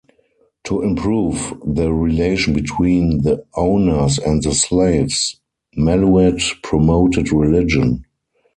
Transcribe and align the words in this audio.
To 0.63 0.81
improve 0.81 1.53
the 1.63 1.93
relation 1.93 2.55
between 2.55 3.21
the 3.21 3.45
owners 3.53 4.17
and 4.17 4.41
the 4.41 4.51
slaves, 4.55 5.39
Malouet 5.77 6.41
"promoted" 6.63 7.31
religion. 7.31 8.05